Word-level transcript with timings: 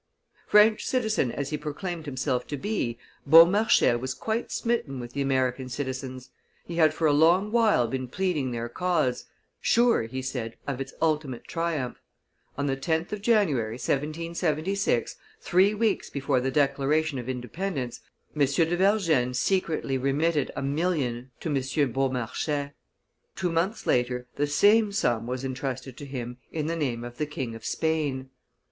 French 0.47 0.83
citizen 0.83 1.31
as 1.31 1.51
he 1.51 1.57
proclaimed 1.59 2.07
himself 2.07 2.47
to 2.47 2.57
be, 2.57 2.97
Beaumarchais 3.27 3.99
was 3.99 4.15
quite 4.15 4.51
smitten 4.51 4.99
with 4.99 5.13
the 5.13 5.21
American 5.21 5.69
citizens; 5.69 6.31
he 6.65 6.77
had 6.77 6.91
for 6.91 7.05
a 7.05 7.13
long 7.13 7.51
while 7.51 7.87
been 7.87 8.07
pleading 8.07 8.49
their 8.49 8.67
cause, 8.67 9.25
sure, 9.59 10.01
he 10.05 10.19
said, 10.23 10.55
of 10.65 10.81
its 10.81 10.91
ultimate 11.03 11.43
triumph. 11.47 12.01
On 12.57 12.65
the 12.65 12.75
10th 12.75 13.11
of 13.11 13.21
January, 13.21 13.73
1776, 13.75 15.17
three 15.39 15.75
weeks 15.75 16.09
before 16.09 16.41
the 16.41 16.49
declaration 16.49 17.19
of 17.19 17.29
independence, 17.29 17.99
M. 18.35 18.41
de 18.43 18.75
Vergennes 18.75 19.37
secretly 19.37 19.99
remitted 19.99 20.49
a 20.55 20.63
million 20.63 21.29
to 21.41 21.49
M. 21.49 21.53
de 21.61 21.85
Beaumarchais; 21.93 22.71
two 23.35 23.51
months 23.51 23.85
later 23.85 24.25
the 24.35 24.47
same 24.47 24.91
sum 24.91 25.27
was 25.27 25.43
intrusted 25.43 25.95
to 25.97 26.05
him 26.07 26.37
in 26.51 26.65
the 26.65 26.75
name 26.75 27.03
of 27.03 27.19
the 27.19 27.27
King 27.27 27.53
of 27.53 27.63
Spain. 27.63 28.31